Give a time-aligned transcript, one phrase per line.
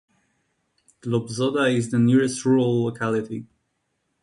[1.03, 3.45] Tlobzoda is the nearest rural locality.